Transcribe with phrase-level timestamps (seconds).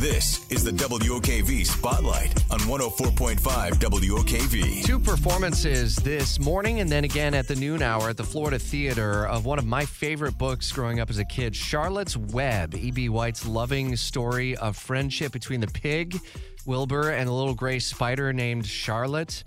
[0.00, 3.38] This is the WOKV Spotlight on 104.5
[3.72, 4.82] WOKV.
[4.82, 9.26] Two performances this morning and then again at the noon hour at the Florida Theater
[9.26, 13.10] of one of my favorite books growing up as a kid, Charlotte's Web, E.B.
[13.10, 16.18] White's loving story of friendship between the pig,
[16.64, 19.44] Wilbur, and a little gray spider named Charlotte.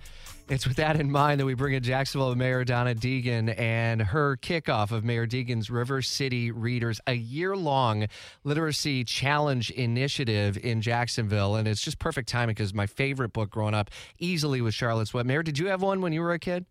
[0.49, 4.35] It's with that in mind that we bring in Jacksonville Mayor Donna Deegan and her
[4.35, 8.07] kickoff of Mayor Deegan's River City Readers, a year long
[8.43, 11.55] literacy challenge initiative in Jacksonville.
[11.55, 15.25] And it's just perfect timing because my favorite book growing up easily was Charlotte's Web.
[15.25, 16.65] Mayor, did you have one when you were a kid?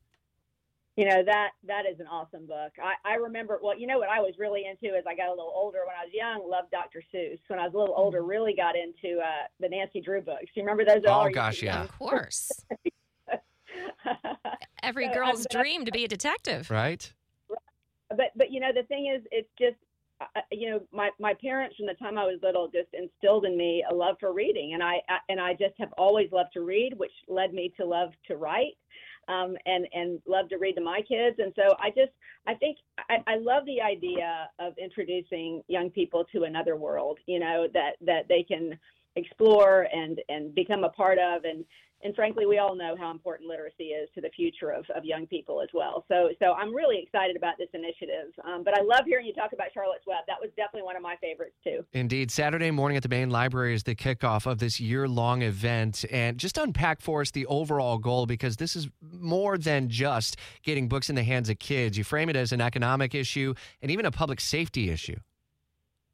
[0.96, 2.72] You know that that is an awesome book.
[2.78, 3.58] I, I remember.
[3.62, 5.78] Well, you know what I was really into as I got a little older.
[5.86, 7.02] When I was young, loved Dr.
[7.14, 7.38] Seuss.
[7.48, 10.44] When I was a little older, really got into uh, the Nancy Drew books.
[10.54, 11.02] You remember those?
[11.06, 11.82] Oh gosh, yeah.
[11.82, 12.52] Of course.
[14.82, 16.70] Every So, girl's I- dream to be a detective.
[16.70, 17.12] Right?
[18.16, 19.76] but but you know the thing is it's just
[20.20, 23.56] uh, you know my my parents from the time I was little just instilled in
[23.56, 26.60] me a love for reading and I, I and I just have always loved to
[26.60, 28.76] read which led me to love to write
[29.28, 32.12] um, and and love to read to my kids and so I just
[32.46, 32.76] I think
[33.08, 37.92] I, I love the idea of introducing young people to another world you know that
[38.02, 38.78] that they can
[39.16, 41.64] explore and and become a part of and
[42.04, 45.26] and frankly, we all know how important literacy is to the future of, of young
[45.26, 46.04] people as well.
[46.08, 48.32] So, so I'm really excited about this initiative.
[48.44, 50.24] Um, but I love hearing you talk about Charlotte's Web.
[50.26, 51.84] That was definitely one of my favorites too.
[51.92, 52.30] Indeed.
[52.30, 56.04] Saturday morning at the main library is the kickoff of this year long event.
[56.10, 60.88] And just unpack for us the overall goal because this is more than just getting
[60.88, 61.96] books in the hands of kids.
[61.96, 65.16] You frame it as an economic issue and even a public safety issue.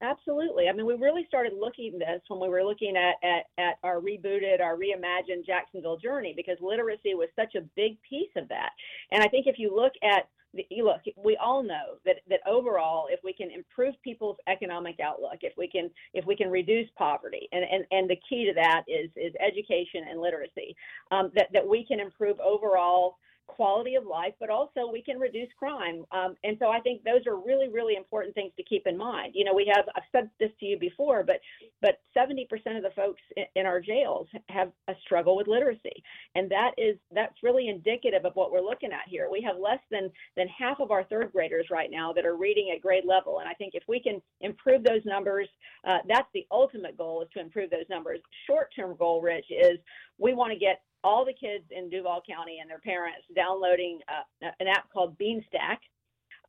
[0.00, 0.68] Absolutely.
[0.68, 4.00] I mean, we really started looking this when we were looking at, at, at our
[4.00, 8.70] rebooted, our reimagined Jacksonville journey because literacy was such a big piece of that.
[9.10, 12.40] And I think if you look at the, you look, we all know that, that
[12.46, 16.88] overall, if we can improve people's economic outlook, if we can if we can reduce
[16.96, 20.74] poverty, and, and, and the key to that is is education and literacy,
[21.10, 23.16] um, that that we can improve overall
[23.48, 26.04] quality of life, but also we can reduce crime.
[26.12, 29.32] Um, and so I think those are really, really important things to keep in mind.
[29.34, 31.40] You know, we have I've said this to you before, but
[31.82, 32.44] but 70%
[32.76, 36.02] of the folks in, in our jails have a struggle with literacy,
[36.36, 39.28] and that is that's really indicative of what we're looking at here.
[39.30, 42.70] We have less than than half of our third graders right now that are reading
[42.74, 45.48] at grade level, and I think if we can improve those numbers,
[45.86, 48.20] uh, that's the ultimate goal is to improve those numbers.
[48.46, 49.78] Short-term goal, Rich, is
[50.18, 54.50] we want to get all the kids in Duval County and their parents downloading uh,
[54.60, 55.78] an app called Beanstack.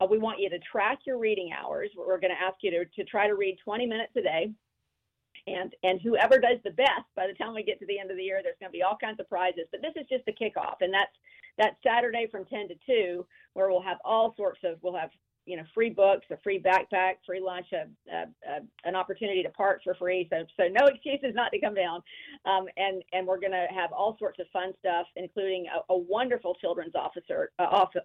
[0.02, 1.90] Uh, we want you to track your reading hours.
[1.96, 4.52] We're going to ask you to, to try to read 20 minutes a day.
[5.48, 8.18] And, and whoever does the best by the time we get to the end of
[8.18, 9.66] the year, there's going to be all kinds of prizes.
[9.72, 11.14] But this is just the kickoff, and that's
[11.58, 15.10] that's Saturday from 10 to 2, where we'll have all sorts of we'll have
[15.50, 19.50] you know free books, a free backpack, free lunch, a, a, a, an opportunity to
[19.50, 20.30] park for free.
[20.32, 22.02] So so no excuses not to come down.
[22.46, 26.56] Um, and and we're going to have all sorts of fun stuff, including a, wonderful
[26.56, 28.02] children's officer uh, author,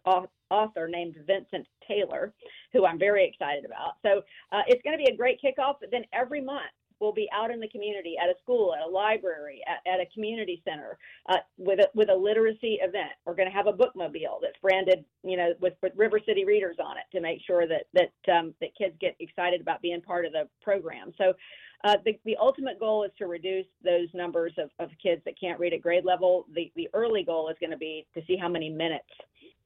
[0.51, 2.33] author named Vincent Taylor,
[2.73, 3.97] who I'm very excited about.
[4.03, 4.23] So
[4.53, 5.77] uh, it's going to be a great kickoff.
[5.81, 6.73] But then every month
[7.05, 10.07] we'll be out in the community at a school, at a library, at, at a
[10.15, 10.97] community center
[11.29, 13.13] uh, with a with a literacy event.
[13.27, 16.77] We're going to have a bookmobile that's branded, you know, with, with River City readers
[16.83, 20.25] on it to make sure that that um, that kids get excited about being part
[20.25, 21.13] of the program.
[21.19, 21.35] So.
[21.87, 25.61] Uh, the, the ultimate goal is to reduce those numbers of, of kids that can't
[25.61, 26.47] read at grade level.
[26.55, 29.05] The, the early goal is going to be to see how many minutes,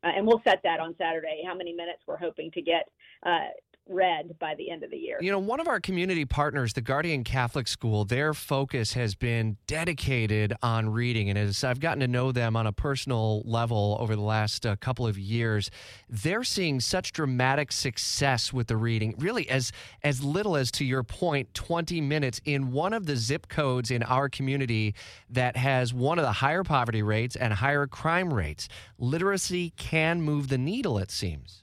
[0.03, 2.91] uh, and we'll set that on Saturday, how many minutes we're hoping to get
[3.25, 3.51] uh,
[3.89, 5.19] read by the end of the year.
[5.21, 9.57] You know, one of our community partners, the Guardian Catholic School, their focus has been
[9.67, 11.29] dedicated on reading.
[11.29, 14.77] And as I've gotten to know them on a personal level over the last uh,
[14.77, 15.71] couple of years,
[16.09, 19.15] they're seeing such dramatic success with the reading.
[19.19, 19.73] Really, as
[20.03, 24.03] as little as to your point, 20 minutes in one of the zip codes in
[24.03, 24.95] our community
[25.31, 28.69] that has one of the higher poverty rates and higher crime rates.
[28.99, 31.63] Literacy can move the needle, it seems.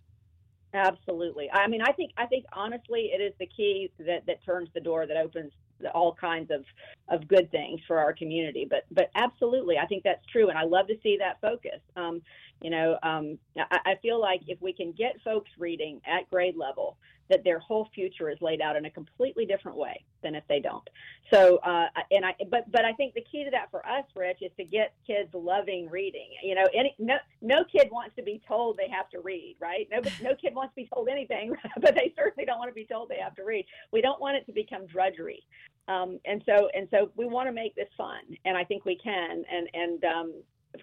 [0.75, 1.49] Absolutely.
[1.51, 4.81] I mean, I think I think honestly, it is the key that that turns the
[4.81, 5.53] door that opens
[5.93, 6.65] all kinds of
[7.07, 8.67] of good things for our community.
[8.69, 11.79] But but absolutely, I think that's true, and I love to see that focus.
[11.95, 12.21] Um,
[12.61, 16.57] you know, um, I, I feel like if we can get folks reading at grade
[16.57, 16.97] level,
[17.29, 20.59] that their whole future is laid out in a completely different way than if they
[20.59, 20.87] don't.
[21.31, 24.39] So, uh, and I, but but I think the key to that for us, Rich,
[24.41, 26.29] is to get kids loving reading.
[26.43, 29.87] You know, any no no kid wants to be told they have to read, right?
[29.91, 32.85] No no kid wants to be told anything, but they certainly don't want to be
[32.85, 33.65] told they have to read.
[33.91, 35.43] We don't want it to become drudgery.
[35.87, 38.97] Um, and so and so we want to make this fun, and I think we
[38.97, 39.43] can.
[39.51, 40.33] And and um,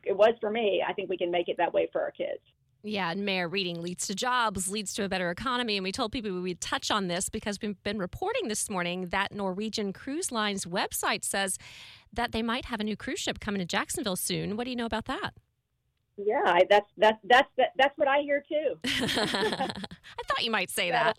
[0.04, 0.82] it was for me.
[0.86, 2.40] I think we can make it that way for our kids.
[2.84, 5.76] Yeah, and Mayor reading leads to jobs, leads to a better economy.
[5.76, 9.08] And we told people we would touch on this because we've been reporting this morning
[9.08, 11.58] that Norwegian Cruise Line's website says
[12.12, 14.56] that they might have a new cruise ship coming to Jacksonville soon.
[14.56, 15.34] What do you know about that?
[16.16, 18.78] Yeah, that's that's that's that's what I hear too.
[18.84, 19.68] I
[20.26, 21.18] thought you might say that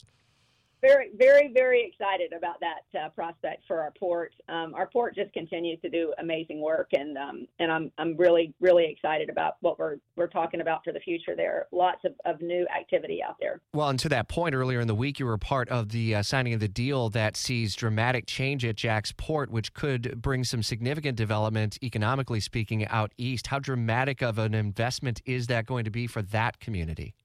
[0.83, 4.33] very, very, very excited about that uh, prospect for our port.
[4.49, 8.53] Um, our port just continues to do amazing work, and um, and I'm I'm really,
[8.59, 11.35] really excited about what we're we're talking about for the future.
[11.35, 13.61] There, lots of, of new activity out there.
[13.73, 16.23] Well, and to that point, earlier in the week, you were part of the uh,
[16.23, 21.17] signing of the deal that sees dramatic change at JaxPort, which could bring some significant
[21.17, 23.47] development, economically speaking, out east.
[23.47, 27.15] How dramatic of an investment is that going to be for that community?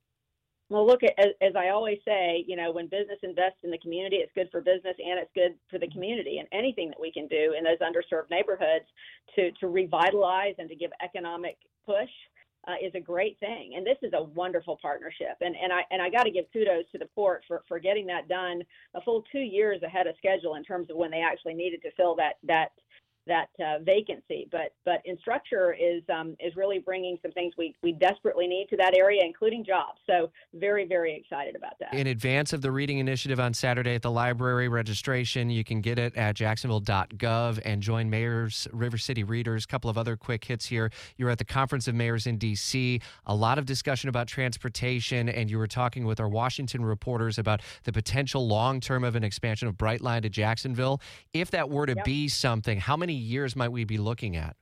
[0.71, 4.17] Well, look, as, as I always say, you know, when business invests in the community,
[4.17, 6.39] it's good for business and it's good for the community.
[6.39, 8.85] And anything that we can do in those underserved neighborhoods
[9.37, 11.57] to, to revitalize and to give economic
[11.87, 12.11] push
[12.67, 13.75] uh, is a great thing.
[13.77, 15.37] And this is a wonderful partnership.
[15.41, 18.07] And, and I, and I got to give kudos to the port for, for getting
[18.09, 18.63] that done
[18.95, 21.91] a full two years ahead of schedule in terms of when they actually needed to
[21.93, 22.73] fill that, that
[23.29, 24.49] that uh, vacancy.
[24.51, 28.77] But but Instructure is um, is really bringing some things we we desperately need to
[28.77, 30.01] that area, including jobs.
[30.07, 31.95] So very very excited about that.
[31.95, 35.99] In advance of the reading initiative on Saturday at the library, registration you can get
[35.99, 39.65] it at Jacksonville.gov and join Mayors River City Readers.
[39.65, 40.91] A couple of other quick hits here.
[41.17, 43.01] You're at the Conference of Mayors in D.C.
[43.27, 47.61] A lot of discussion about transportation, and you were talking with our Washington reporters about
[47.85, 51.01] the potential long term of an expansion of Brightline to Jacksonville.
[51.33, 52.05] If that were to yep.
[52.05, 54.57] be something, how many years might we be looking at?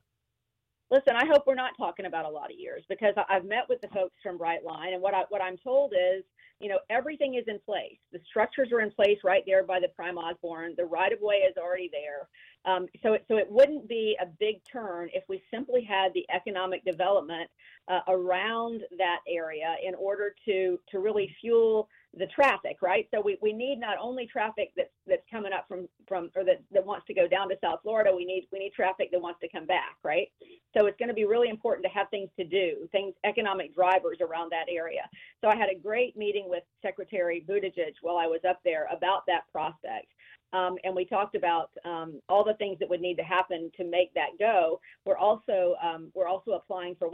[0.90, 3.80] Listen, I hope we're not talking about a lot of years because I've met with
[3.80, 6.22] the folks from Brightline, and what I what I'm told is,
[6.60, 7.98] you know, everything is in place.
[8.12, 10.74] The structures are in place right there by the Prime Osborn.
[10.76, 12.28] The right of way is already there.
[12.72, 16.24] Um, so, it, so it wouldn't be a big turn if we simply had the
[16.32, 17.50] economic development
[17.88, 23.06] uh, around that area in order to to really fuel the traffic, right?
[23.12, 26.62] So we, we need not only traffic that's that's coming up from from or that,
[26.72, 29.40] that wants to go down to South Florida, we need we need traffic that wants
[29.40, 30.28] to come back, right?
[30.76, 34.18] So it's going to be really important to have things to do, things economic drivers
[34.20, 35.02] around that area.
[35.42, 39.24] So I had a great meeting with Secretary Buttigieg while I was up there about
[39.26, 40.06] that prospect.
[40.52, 43.84] Um, and we talked about um, all the things that would need to happen to
[43.84, 44.80] make that go.
[45.04, 47.10] We're also um, we're also applying for a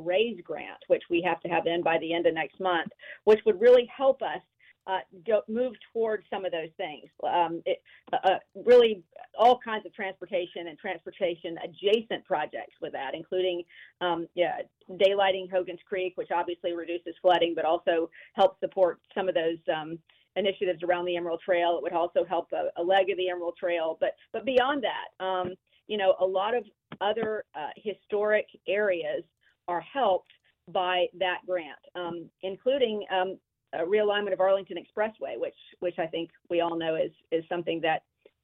[0.00, 2.90] RAISE grant, which we have to have in by the end of next month,
[3.24, 4.42] which would really help us
[4.86, 7.08] uh, go, move towards some of those things.
[7.22, 7.82] Um, it,
[8.12, 9.02] uh, uh, really,
[9.38, 13.62] all kinds of transportation and transportation adjacent projects with that, including
[14.00, 14.58] um, yeah,
[14.92, 19.98] daylighting Hogan's Creek, which obviously reduces flooding, but also helps support some of those um,
[20.36, 21.76] initiatives around the Emerald Trail.
[21.76, 23.96] It would also help a, a leg of the Emerald Trail.
[24.00, 25.54] But but beyond that, um,
[25.86, 26.64] you know, a lot of
[27.00, 29.22] other uh, historic areas
[29.68, 30.32] are helped
[30.68, 33.38] by that grant, um, including um,
[33.72, 37.80] a realignment of Arlington Expressway, which which I think we all know is is something
[37.82, 38.02] that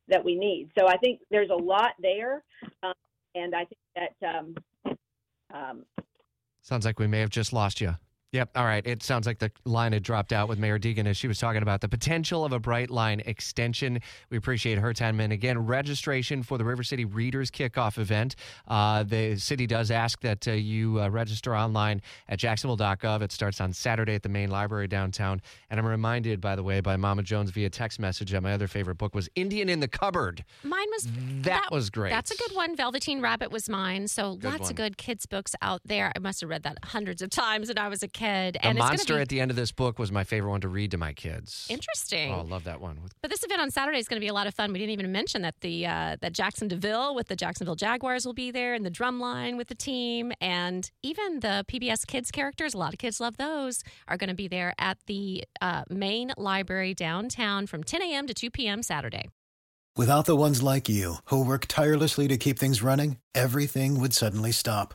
[0.08, 0.70] that we need.
[0.78, 2.42] So I think there's a lot there,
[2.82, 2.94] um,
[3.34, 3.80] and I think
[4.20, 4.36] that.
[4.36, 4.54] Um,
[5.54, 5.84] um,
[6.62, 7.94] Sounds like we may have just lost you.
[8.36, 8.50] Yep.
[8.54, 8.86] All right.
[8.86, 11.62] It sounds like the line had dropped out with Mayor Deegan as she was talking
[11.62, 13.98] about the potential of a Brightline extension.
[14.28, 15.20] We appreciate her time.
[15.20, 18.36] And again, registration for the River City Readers Kickoff event.
[18.68, 23.22] Uh, the city does ask that uh, you uh, register online at jacksonville.gov.
[23.22, 25.40] It starts on Saturday at the main library downtown.
[25.70, 28.68] And I'm reminded, by the way, by Mama Jones via text message that my other
[28.68, 30.44] favorite book was Indian in the Cupboard.
[30.62, 32.10] Mine was that, that was great.
[32.10, 32.76] That's a good one.
[32.76, 34.08] Velveteen Rabbit was mine.
[34.08, 34.70] So good lots one.
[34.72, 36.12] of good kids' books out there.
[36.14, 38.25] I must have read that hundreds of times when I was a kid.
[38.26, 39.20] The and monster be...
[39.20, 41.66] at the end of this book was my favorite one to read to my kids.
[41.70, 42.32] Interesting.
[42.32, 42.98] Oh, I love that one.
[43.22, 44.72] But this event on Saturday is going to be a lot of fun.
[44.72, 48.26] We didn't even mention that the uh, that Jaxson de Ville with the Jacksonville Jaguars
[48.26, 52.30] will be there, and the drum line with the team, and even the PBS Kids
[52.30, 52.74] characters.
[52.74, 53.82] A lot of kids love those.
[54.08, 58.26] Are going to be there at the uh, main library downtown from 10 a.m.
[58.26, 58.82] to 2 p.m.
[58.82, 59.28] Saturday.
[59.96, 64.52] Without the ones like you who work tirelessly to keep things running, everything would suddenly
[64.52, 64.94] stop